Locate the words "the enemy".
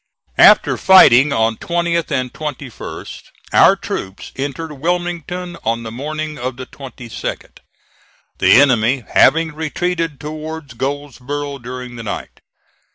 8.39-9.03